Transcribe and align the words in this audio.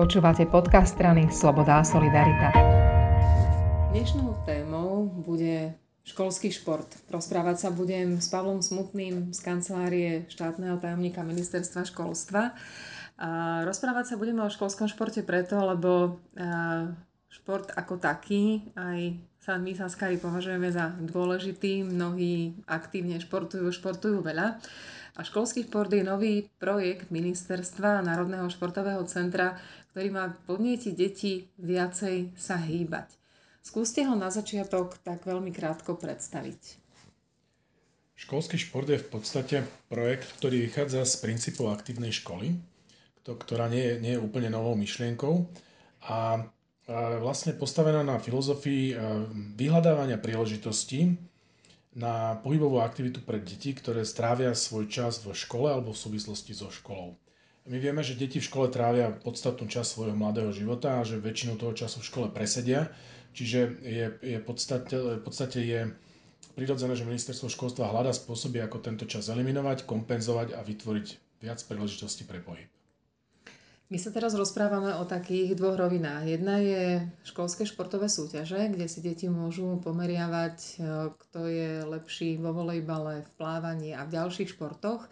Počúvate 0.00 0.48
podcast 0.48 0.96
strany 0.96 1.28
Sloboda 1.28 1.76
a 1.76 1.84
Solidarita. 1.84 2.56
Dnešnou 3.92 4.32
témou 4.48 5.04
bude 5.04 5.76
školský 6.08 6.48
šport. 6.48 6.88
Rozprávať 7.12 7.56
sa 7.60 7.68
budem 7.68 8.16
s 8.16 8.32
Pavlom 8.32 8.64
Smutným 8.64 9.36
z 9.36 9.40
kancelárie 9.44 10.24
štátneho 10.32 10.80
tajomníka 10.80 11.20
ministerstva 11.20 11.84
školstva. 11.84 12.56
Rozprávať 13.68 14.04
sa 14.08 14.16
budeme 14.16 14.40
o 14.40 14.48
školskom 14.48 14.88
športe 14.88 15.20
preto, 15.20 15.60
lebo 15.60 16.16
šport 17.28 17.68
ako 17.76 18.00
taký, 18.00 18.72
aj 18.80 19.20
sa 19.36 19.60
my 19.60 19.76
Saskári 19.76 20.16
považujeme 20.16 20.72
za 20.72 20.96
dôležitý, 20.96 21.84
mnohí 21.84 22.56
aktívne 22.64 23.20
športujú, 23.20 23.68
športujú 23.68 24.24
veľa. 24.24 24.64
A 25.18 25.26
školský 25.26 25.66
šport 25.66 25.90
je 25.90 26.06
nový 26.06 26.46
projekt 26.62 27.10
Ministerstva 27.10 28.04
Národného 28.04 28.46
športového 28.46 29.02
centra, 29.10 29.58
ktorý 29.90 30.08
má 30.14 30.30
podnietiť 30.46 30.94
deti 30.94 31.50
viacej 31.58 32.38
sa 32.38 32.60
hýbať. 32.60 33.18
Skúste 33.60 34.06
ho 34.06 34.14
na 34.14 34.30
začiatok 34.30 34.96
tak 35.02 35.26
veľmi 35.26 35.50
krátko 35.52 35.98
predstaviť. 35.98 36.78
Školský 38.20 38.60
šport 38.60 38.88
je 38.88 39.00
v 39.00 39.08
podstate 39.08 39.56
projekt, 39.88 40.28
ktorý 40.36 40.68
vychádza 40.68 41.08
z 41.08 41.14
princípov 41.24 41.72
aktívnej 41.72 42.12
školy, 42.12 42.56
ktorá 43.24 43.68
nie 43.68 43.80
je, 43.80 43.94
nie 44.00 44.12
je 44.16 44.20
úplne 44.20 44.52
novou 44.52 44.76
myšlienkou 44.76 45.48
a 46.04 46.44
vlastne 47.20 47.54
postavená 47.54 48.02
na 48.02 48.18
filozofii 48.18 48.98
vyhľadávania 49.54 50.18
príležitostí 50.18 51.29
na 51.90 52.38
pohybovú 52.46 52.78
aktivitu 52.78 53.18
pre 53.26 53.42
deti, 53.42 53.74
ktoré 53.74 54.06
strávia 54.06 54.54
svoj 54.54 54.86
čas 54.86 55.18
v 55.26 55.34
škole 55.34 55.74
alebo 55.74 55.90
v 55.90 56.02
súvislosti 56.02 56.54
so 56.54 56.70
školou. 56.70 57.18
My 57.66 57.76
vieme, 57.76 58.00
že 58.00 58.18
deti 58.18 58.40
v 58.40 58.46
škole 58.46 58.72
trávia 58.72 59.12
podstatnú 59.12 59.68
časť 59.68 59.88
svojho 59.94 60.16
mladého 60.16 60.50
života 60.54 60.98
a 60.98 61.06
že 61.06 61.20
väčšinu 61.20 61.60
toho 61.60 61.76
času 61.76 62.00
v 62.00 62.08
škole 62.08 62.26
presedia. 62.32 62.88
Čiže 63.30 63.60
je, 63.84 64.06
je 64.22 64.38
podstate, 64.42 64.96
v 64.96 65.22
podstate 65.22 65.58
je 65.62 65.80
prirodzené, 66.58 66.98
že 66.98 67.06
ministerstvo 67.06 67.52
školstva 67.52 67.92
hľadá 67.92 68.10
spôsoby, 68.10 68.58
ako 68.64 68.82
tento 68.82 69.04
čas 69.06 69.30
eliminovať, 69.30 69.86
kompenzovať 69.86 70.58
a 70.58 70.66
vytvoriť 70.66 71.06
viac 71.46 71.58
príležitostí 71.62 72.26
pre 72.26 72.42
pohyb. 72.42 72.66
My 73.90 73.98
sa 73.98 74.14
teraz 74.14 74.38
rozprávame 74.38 74.94
o 74.94 75.02
takých 75.02 75.58
dvoch 75.58 75.74
rovinách. 75.74 76.22
Jedna 76.22 76.62
je 76.62 77.02
školské 77.26 77.66
športové 77.66 78.06
súťaže, 78.06 78.70
kde 78.70 78.86
si 78.86 79.02
deti 79.02 79.26
môžu 79.26 79.82
pomeriavať, 79.82 80.56
e, 80.62 80.72
kto 81.10 81.40
je 81.50 81.82
lepší 81.90 82.38
vo 82.38 82.54
volejbale, 82.54 83.26
v 83.26 83.30
plávaní 83.34 83.90
a 83.90 84.06
v 84.06 84.14
ďalších 84.14 84.54
športoch. 84.54 85.10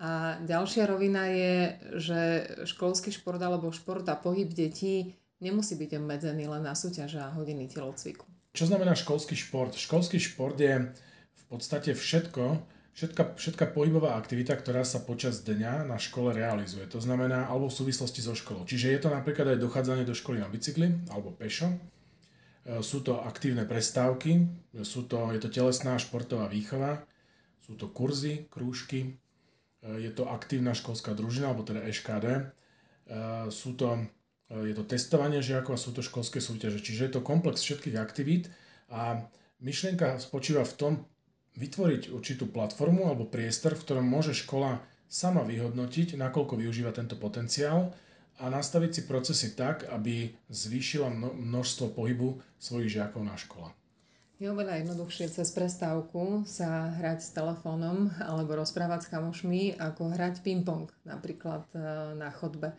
A 0.00 0.40
ďalšia 0.40 0.88
rovina 0.88 1.28
je, 1.28 1.56
že 2.00 2.20
školský 2.64 3.12
šport 3.12 3.36
alebo 3.44 3.68
šport 3.76 4.08
a 4.08 4.16
pohyb 4.16 4.48
detí 4.48 5.12
nemusí 5.44 5.76
byť 5.76 6.00
obmedzený 6.00 6.48
len 6.48 6.64
na 6.64 6.72
súťaže 6.72 7.20
a 7.20 7.28
hodiny 7.36 7.68
telocviku. 7.68 8.24
Čo 8.56 8.72
znamená 8.72 8.96
školský 8.96 9.36
šport? 9.36 9.76
Školský 9.76 10.16
šport 10.16 10.56
je 10.56 10.80
v 11.28 11.44
podstate 11.52 11.92
všetko, 11.92 12.56
všetka, 12.94 13.34
všetka 13.36 13.64
pohybová 13.74 14.14
aktivita, 14.14 14.54
ktorá 14.54 14.86
sa 14.86 15.02
počas 15.02 15.42
dňa 15.42 15.84
na 15.84 15.98
škole 15.98 16.30
realizuje. 16.30 16.86
To 16.94 17.02
znamená, 17.02 17.50
alebo 17.50 17.66
v 17.66 17.78
súvislosti 17.82 18.22
so 18.22 18.38
školou. 18.38 18.62
Čiže 18.62 18.94
je 18.94 19.00
to 19.02 19.10
napríklad 19.10 19.54
aj 19.54 19.62
dochádzanie 19.62 20.06
do 20.06 20.14
školy 20.14 20.38
na 20.38 20.48
bicykli 20.48 20.94
alebo 21.10 21.34
pešo. 21.34 21.74
E, 21.74 21.76
sú 22.80 23.02
to 23.02 23.18
aktívne 23.20 23.66
prestávky, 23.66 24.46
sú 24.86 25.10
to, 25.10 25.34
je 25.34 25.42
to 25.42 25.50
telesná 25.50 25.98
športová 25.98 26.46
výchova, 26.46 27.02
sú 27.66 27.74
to 27.74 27.90
kurzy, 27.90 28.46
krúžky, 28.48 29.18
je 29.84 30.08
to 30.16 30.24
aktívna 30.32 30.72
školská 30.72 31.12
družina, 31.12 31.52
alebo 31.52 31.60
teda 31.60 31.84
EŠKD. 31.84 32.26
E, 32.32 32.42
sú 33.52 33.76
to, 33.76 34.00
e, 34.48 34.72
je 34.72 34.74
to 34.78 34.88
testovanie 34.88 35.44
žiakov 35.44 35.76
a 35.76 35.82
sú 35.82 35.92
to 35.92 36.00
školské 36.00 36.40
súťaže. 36.40 36.80
Čiže 36.80 37.10
je 37.10 37.12
to 37.18 37.26
komplex 37.26 37.60
všetkých 37.60 38.00
aktivít 38.00 38.48
a 38.88 39.28
myšlienka 39.60 40.16
spočíva 40.16 40.64
v 40.64 40.76
tom 40.78 40.92
vytvoriť 41.54 42.10
určitú 42.10 42.50
platformu 42.50 43.06
alebo 43.06 43.28
priestor, 43.28 43.78
v 43.78 43.84
ktorom 43.86 44.06
môže 44.06 44.34
škola 44.34 44.82
sama 45.06 45.46
vyhodnotiť, 45.46 46.18
nakoľko 46.18 46.58
využíva 46.58 46.90
tento 46.90 47.14
potenciál 47.14 47.94
a 48.42 48.50
nastaviť 48.50 48.90
si 48.90 49.02
procesy 49.06 49.54
tak, 49.54 49.86
aby 49.86 50.34
zvýšila 50.50 51.06
množstvo 51.14 51.94
pohybu 51.94 52.42
svojich 52.58 52.98
žiakov 52.98 53.22
na 53.22 53.38
škole. 53.38 53.70
Je 54.42 54.50
oveľa 54.50 54.82
jednoduchšie 54.82 55.30
cez 55.30 55.48
prestávku 55.54 56.42
sa 56.42 56.90
hrať 56.98 57.22
s 57.22 57.30
telefónom 57.30 58.10
alebo 58.18 58.58
rozprávať 58.58 59.06
s 59.06 59.10
kamošmi, 59.14 59.78
ako 59.78 60.10
hrať 60.10 60.42
ping-pong 60.42 60.90
napríklad 61.06 61.62
e, 61.70 61.78
na 62.18 62.34
chodbe. 62.34 62.74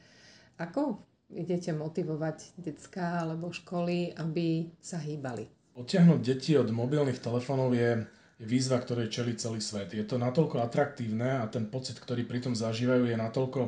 Ako 0.60 1.00
idete 1.32 1.72
motivovať 1.72 2.60
detská 2.60 3.24
alebo 3.24 3.56
školy, 3.56 4.12
aby 4.20 4.68
sa 4.84 5.00
hýbali? 5.00 5.48
Odtiahnuť 5.80 6.20
deti 6.20 6.60
od 6.60 6.68
mobilných 6.76 7.24
telefónov 7.24 7.72
je 7.72 8.04
výzva, 8.40 8.84
ktorej 8.84 9.12
čelí 9.12 9.40
celý 9.40 9.64
svet. 9.64 9.96
Je 9.96 10.04
to 10.04 10.20
natoľko 10.20 10.60
atraktívne 10.60 11.40
a 11.40 11.46
ten 11.48 11.68
pocit, 11.72 11.96
ktorý 12.00 12.28
pri 12.28 12.44
tom 12.44 12.54
zažívajú, 12.56 13.08
je 13.08 13.16
natoľko 13.16 13.60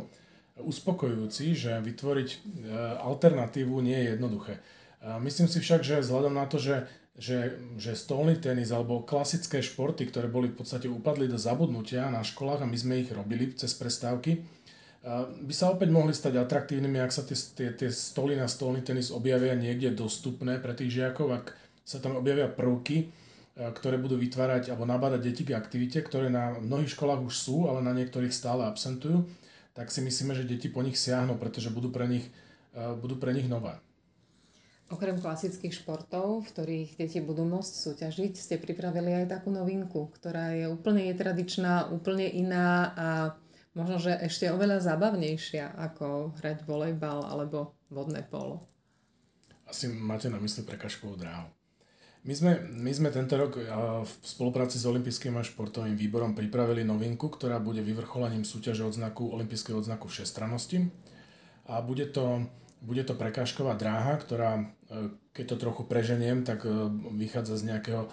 uspokojujúci, 0.57 1.53
že 1.53 1.72
vytvoriť 1.79 2.29
e, 2.33 2.38
alternatívu 3.00 3.78
nie 3.79 3.95
je 3.95 4.07
jednoduché. 4.17 4.55
Myslím 5.22 5.45
si 5.45 5.61
však, 5.61 5.85
že 5.85 6.01
vzhľadom 6.01 6.33
na 6.33 6.50
to, 6.50 6.57
že 6.57 6.89
že, 7.17 7.57
že 7.81 7.97
stolný 7.97 8.38
tenis 8.38 8.69
alebo 8.69 9.01
klasické 9.01 9.57
športy, 9.66 10.05
ktoré 10.05 10.29
boli 10.29 10.53
v 10.53 10.61
podstate 10.61 10.85
upadli 10.85 11.25
do 11.25 11.41
zabudnutia 11.41 12.13
na 12.13 12.22
školách 12.22 12.61
a 12.61 12.69
my 12.69 12.78
sme 12.78 13.01
ich 13.01 13.09
robili 13.09 13.57
cez 13.57 13.73
prestávky, 13.73 14.45
by 15.41 15.53
sa 15.53 15.73
opäť 15.73 15.89
mohli 15.89 16.13
stať 16.13 16.38
atraktívnymi, 16.38 16.99
ak 17.01 17.16
sa 17.16 17.25
tie, 17.25 17.34
tie, 17.34 17.69
tie 17.73 17.89
stoly 17.89 18.38
na 18.38 18.45
stolný 18.45 18.85
tenis 18.85 19.09
objavia 19.09 19.57
niekde 19.57 19.97
dostupné 19.97 20.61
pre 20.61 20.78
tých 20.78 20.94
žiakov, 20.94 21.41
ak 21.41 21.45
sa 21.88 21.97
tam 21.97 22.19
objavia 22.19 22.51
prvky, 22.51 23.09
ktoré 23.57 23.97
budú 23.97 24.22
vytvárať 24.22 24.69
alebo 24.69 24.85
nabádať 24.85 25.22
deti 25.25 25.41
k 25.41 25.57
aktivite, 25.57 26.06
ktoré 26.06 26.29
na 26.29 26.53
mnohých 26.62 26.94
školách 26.94 27.25
už 27.25 27.34
sú, 27.34 27.66
ale 27.66 27.81
na 27.81 27.90
niektorých 27.97 28.29
stále 28.29 28.69
absentujú, 28.69 29.25
tak 29.73 29.90
si 29.90 30.06
myslíme, 30.06 30.38
že 30.38 30.45
deti 30.45 30.69
po 30.69 30.85
nich 30.85 30.94
siahnu, 30.94 31.41
pretože 31.41 31.73
budú 31.73 31.90
pre 31.90 32.06
nich, 32.06 32.29
budú 33.01 33.17
pre 33.17 33.34
nich 33.34 33.50
nové. 33.50 33.73
Okrem 34.88 35.19
klasických 35.19 35.84
športov, 35.84 36.46
v 36.46 36.50
ktorých 36.53 36.90
deti 36.96 37.19
budú 37.19 37.44
môcť 37.50 37.73
súťažiť, 37.75 38.38
ste 38.38 38.56
pripravili 38.56 39.25
aj 39.25 39.35
takú 39.35 39.51
novinku, 39.51 40.07
ktorá 40.16 40.56
je 40.56 40.69
úplne 40.69 41.09
netradičná, 41.12 41.91
úplne 41.91 42.29
iná 42.29 42.94
a 42.96 43.07
možno, 43.75 44.00
že 44.00 44.16
ešte 44.22 44.47
oveľa 44.47 44.85
zábavnejšia 44.85 45.75
ako 45.75 46.38
hrať 46.40 46.63
volejbal 46.63 47.25
alebo 47.25 47.75
vodné 47.91 48.22
polo. 48.23 48.63
Asi 49.67 49.91
máte 49.91 50.31
na 50.31 50.40
mysli 50.40 50.63
prekažkovú 50.63 51.19
dráhu. 51.19 51.51
My 52.27 52.35
sme, 52.35 52.59
my 52.75 52.91
sme 52.91 53.07
tento 53.07 53.39
rok 53.39 53.55
v 54.03 54.11
spolupráci 54.19 54.75
s 54.75 54.83
Olympijským 54.83 55.39
a 55.39 55.47
športovým 55.47 55.95
výborom 55.95 56.35
pripravili 56.35 56.83
novinku, 56.83 57.31
ktorá 57.31 57.55
bude 57.63 57.79
vyvrcholením 57.79 58.43
súťaže 58.43 58.83
odznaku 58.83 59.31
Olympijského 59.31 59.79
odznaku 59.79 60.11
všestrannosti. 60.11 60.91
A 61.71 61.79
bude 61.79 62.11
to 62.11 62.43
bude 62.77 63.01
to 63.09 63.17
prekážková 63.17 63.73
dráha, 63.73 64.21
ktorá, 64.21 64.61
e, 64.61 65.09
keď 65.33 65.45
to 65.49 65.55
trochu 65.57 65.81
preženiem, 65.89 66.45
tak 66.45 66.61
e, 66.61 66.69
vychádza 67.17 67.57
z 67.57 67.73
nejakého 67.73 68.05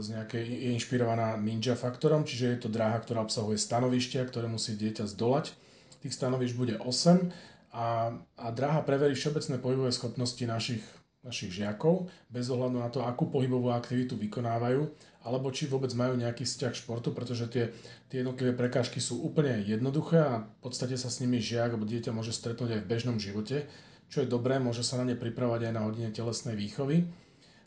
z 0.00 0.06
nejakej, 0.16 0.40
je 0.40 0.68
inšpirovaná 0.72 1.36
ninja 1.36 1.76
faktorom, 1.76 2.24
čiže 2.24 2.46
je 2.48 2.58
to 2.64 2.72
dráha, 2.72 2.96
ktorá 3.04 3.20
obsahuje 3.20 3.60
stanovištia, 3.60 4.24
ktoré 4.24 4.48
musí 4.48 4.72
dieťa 4.72 5.04
zdolať. 5.04 5.52
Tých 6.00 6.16
stanovišť 6.16 6.54
bude 6.56 6.74
8 6.80 7.28
a, 7.76 8.16
a 8.40 8.46
dráha 8.56 8.80
preverí 8.80 9.12
všeobecné 9.12 9.60
pohybové 9.60 9.92
schopnosti 9.92 10.40
našich, 10.48 10.80
našich 11.20 11.52
žiakov 11.52 12.08
bez 12.32 12.48
ohľadu 12.48 12.76
na 12.80 12.88
to, 12.88 13.04
akú 13.04 13.28
pohybovú 13.28 13.68
aktivitu 13.76 14.16
vykonávajú 14.16 14.88
alebo 15.20 15.52
či 15.52 15.68
vôbec 15.68 15.92
majú 15.92 16.16
nejaký 16.16 16.48
vzťah 16.48 16.72
športu, 16.72 17.12
pretože 17.12 17.44
tie, 17.52 17.76
tie 18.08 18.24
jednotlivé 18.24 18.56
prekážky 18.56 19.04
sú 19.04 19.20
úplne 19.20 19.60
jednoduché 19.60 20.16
a 20.16 20.48
v 20.48 20.58
podstate 20.64 20.96
sa 20.96 21.12
s 21.12 21.20
nimi 21.20 21.36
žiak 21.36 21.76
alebo 21.76 21.84
dieťa 21.84 22.16
môže 22.16 22.32
stretnúť 22.32 22.80
aj 22.80 22.82
v 22.84 22.90
bežnom 22.90 23.20
živote, 23.20 23.68
čo 24.08 24.24
je 24.24 24.32
dobré, 24.32 24.56
môže 24.56 24.80
sa 24.80 24.96
na 24.96 25.04
ne 25.04 25.16
pripravať 25.16 25.68
aj 25.68 25.72
na 25.76 25.84
hodine 25.84 26.08
telesnej 26.08 26.56
výchovy. 26.56 27.04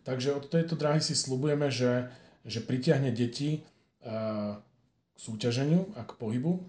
Takže 0.04 0.36
od 0.36 0.50
tejto 0.50 0.76
dráhy 0.76 1.00
si 1.00 1.14
slubujeme, 1.14 1.70
že, 1.70 2.12
že 2.44 2.60
pritiahne 2.60 3.14
deti 3.14 3.64
k 4.04 4.60
súťaženiu 5.16 5.96
a 5.96 6.04
k 6.04 6.12
pohybu. 6.20 6.60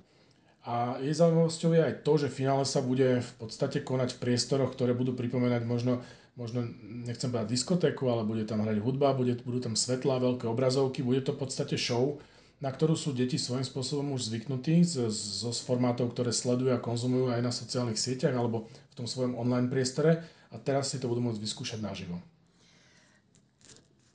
A 0.65 0.97
jej 1.03 1.13
zaujímavosťou 1.13 1.77
je 1.77 1.83
aj 1.83 1.95
to, 2.07 2.13
že 2.17 2.33
finále 2.33 2.65
sa 2.65 2.81
bude 2.81 3.21
v 3.21 3.33
podstate 3.37 3.85
konať 3.85 4.17
v 4.17 4.21
priestoroch, 4.23 4.73
ktoré 4.73 4.97
budú 4.97 5.13
pripomínať 5.13 5.67
možno 5.67 6.01
možno 6.35 6.67
nechcem 6.83 7.31
povedať 7.31 7.55
diskotéku, 7.55 8.11
ale 8.11 8.27
bude 8.27 8.43
tam 8.47 8.63
hrať 8.63 8.79
hudba, 8.83 9.15
bude, 9.15 9.39
budú 9.43 9.63
tam 9.63 9.75
svetlá, 9.79 10.19
veľké 10.19 10.51
obrazovky, 10.51 11.07
bude 11.07 11.23
to 11.23 11.35
v 11.35 11.41
podstate 11.47 11.79
show, 11.79 12.19
na 12.59 12.71
ktorú 12.71 12.99
sú 12.99 13.15
deti 13.15 13.39
svojím 13.39 13.67
spôsobom 13.67 14.15
už 14.15 14.31
zvyknutí 14.31 14.83
zo, 14.83 15.11
zo 15.11 15.51
formátov, 15.55 16.15
ktoré 16.15 16.35
sledujú 16.35 16.75
a 16.75 16.83
konzumujú 16.83 17.31
aj 17.31 17.43
na 17.43 17.53
sociálnych 17.55 17.99
sieťach 17.99 18.35
alebo 18.35 18.67
v 18.67 18.95
tom 18.95 19.07
svojom 19.07 19.39
online 19.39 19.71
priestore 19.71 20.23
a 20.51 20.57
teraz 20.59 20.95
si 20.95 21.03
to 21.03 21.11
budú 21.11 21.23
môcť 21.23 21.43
vyskúšať 21.43 21.81
naživo. 21.83 22.19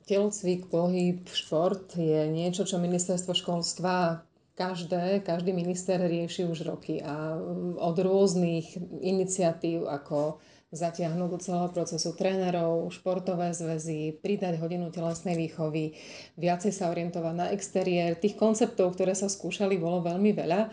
Telocvik, 0.08 0.66
pohyb, 0.66 1.22
šport 1.30 1.94
je 1.94 2.26
niečo, 2.26 2.66
čo 2.66 2.82
ministerstvo 2.82 3.30
školstva 3.30 4.26
každé, 4.58 5.22
každý 5.22 5.54
minister 5.54 6.02
rieši 6.02 6.50
už 6.50 6.66
roky 6.66 6.98
a 6.98 7.38
od 7.78 7.96
rôznych 7.96 8.74
iniciatív 9.00 9.86
ako 9.86 10.42
zatiahnuť 10.70 11.28
do 11.34 11.38
celého 11.42 11.68
procesu 11.74 12.14
trénerov, 12.14 12.94
športové 12.94 13.50
zväzy, 13.50 14.22
pridať 14.22 14.62
hodinu 14.62 14.94
telesnej 14.94 15.34
výchovy, 15.34 15.98
viacej 16.38 16.70
sa 16.70 16.94
orientovať 16.94 17.34
na 17.34 17.46
exteriér. 17.50 18.14
Tých 18.14 18.38
konceptov, 18.38 18.94
ktoré 18.94 19.18
sa 19.18 19.26
skúšali, 19.26 19.74
bolo 19.82 20.06
veľmi 20.06 20.30
veľa. 20.30 20.70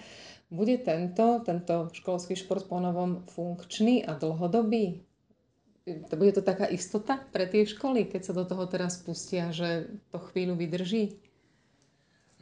Bude 0.53 0.79
tento, 0.79 1.41
tento 1.43 1.89
školský 1.91 2.37
šport 2.37 2.69
ponovom 2.69 3.25
funkčný 3.27 4.05
a 4.05 4.15
dlhodobý? 4.15 5.01
Bude 5.87 6.31
to 6.35 6.43
taká 6.45 6.69
istota 6.69 7.17
pre 7.33 7.49
tie 7.49 7.65
školy, 7.65 8.05
keď 8.05 8.31
sa 8.31 8.33
do 8.37 8.45
toho 8.45 8.69
teraz 8.69 9.01
pustia, 9.01 9.49
že 9.49 9.91
to 10.13 10.19
chvíľu 10.31 10.59
vydrží? 10.59 11.17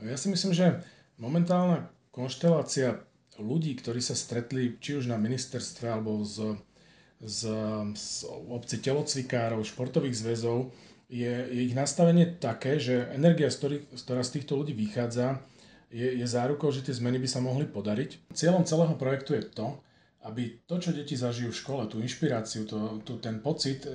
Ja 0.04 0.19
si 0.19 0.28
myslím, 0.28 0.52
že 0.52 0.84
momentálna 1.16 1.88
konštelácia 2.12 3.00
ľudí, 3.40 3.80
ktorí 3.80 4.04
sa 4.04 4.18
stretli 4.18 4.75
či 4.81 5.00
už 5.00 5.07
na 5.07 5.16
ministerstve 5.16 5.88
alebo 5.88 6.19
z 6.25 6.60
z, 7.24 7.40
z 7.96 8.08
obci 8.52 8.82
telocvikárov, 8.84 9.64
športových 9.64 10.16
zväzov, 10.16 10.72
je, 11.06 11.30
je 11.30 11.62
ich 11.70 11.78
nastavenie 11.78 12.26
také, 12.42 12.82
že 12.82 13.08
energia, 13.14 13.48
z, 13.54 13.58
ktorých, 13.62 13.84
z 13.94 14.02
ktorá 14.04 14.22
z 14.26 14.34
týchto 14.42 14.58
ľudí 14.58 14.74
vychádza, 14.74 15.40
je, 15.94 16.18
je 16.18 16.26
zárukou, 16.28 16.74
že 16.74 16.84
tie 16.84 16.98
zmeny 16.98 17.22
by 17.22 17.30
sa 17.30 17.40
mohli 17.40 17.70
podariť. 17.70 18.34
Cieľom 18.34 18.66
celého 18.66 18.98
projektu 18.98 19.38
je 19.38 19.46
to, 19.48 19.80
aby 20.26 20.58
to, 20.66 20.82
čo 20.82 20.90
deti 20.90 21.14
zažijú 21.14 21.54
v 21.54 21.62
škole, 21.62 21.82
tú 21.86 22.02
inšpiráciu, 22.02 22.66
to, 22.66 23.00
to, 23.06 23.22
ten 23.22 23.38
pocit, 23.40 23.86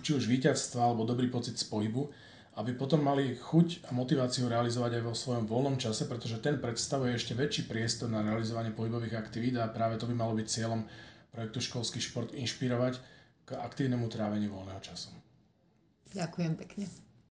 či 0.00 0.16
už 0.16 0.24
víťazstva 0.24 0.80
alebo 0.80 1.04
dobrý 1.04 1.28
pocit 1.28 1.60
z 1.60 1.68
pohybu, 1.68 2.08
aby 2.56 2.72
potom 2.72 3.04
mali 3.04 3.36
chuť 3.36 3.84
a 3.86 3.90
motiváciu 3.92 4.48
realizovať 4.48 4.96
aj 4.96 5.04
vo 5.04 5.12
svojom 5.12 5.44
voľnom 5.44 5.76
čase, 5.76 6.08
pretože 6.08 6.40
ten 6.40 6.56
predstavuje 6.56 7.12
ešte 7.12 7.36
väčší 7.36 7.68
priestor 7.68 8.08
na 8.08 8.24
realizovanie 8.24 8.72
pohybových 8.72 9.18
aktivít 9.18 9.60
a 9.60 9.68
práve 9.68 10.00
to 10.00 10.08
by 10.08 10.14
malo 10.16 10.32
byť 10.32 10.46
cieľom 10.48 10.88
projektu 11.34 11.58
Školský 11.60 11.98
šport 11.98 12.30
inšpirovať 12.30 13.02
k 13.44 13.58
aktívnemu 13.58 14.06
tráveniu 14.06 14.54
voľného 14.54 14.80
času. 14.80 15.10
Ďakujem 16.14 16.54
pekne. 16.54 16.86